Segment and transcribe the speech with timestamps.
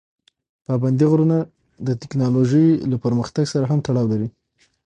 [0.67, 1.37] پابندي غرونه
[1.87, 4.27] د تکنالوژۍ له پرمختګ سره هم تړاو لري.